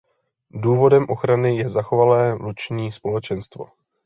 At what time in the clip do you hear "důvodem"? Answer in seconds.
0.53-1.05